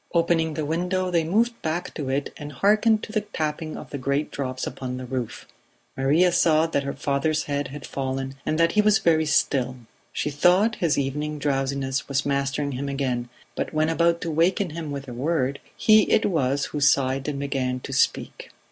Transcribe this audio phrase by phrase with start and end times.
[0.15, 3.99] Opening the window they moved back to it and hearkened to the tapping of the
[3.99, 5.45] great drops upon the roof.
[5.95, 9.75] Maria saw that her father's head had fallen, and that he was very still;
[10.11, 14.89] she thought his evening drowsiness was mastering him again, but when about to waken him
[14.89, 18.49] with a word, he it was who sighed and began to speak.